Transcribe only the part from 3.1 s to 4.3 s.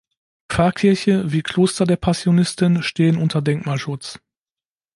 unter Denkmalschutz.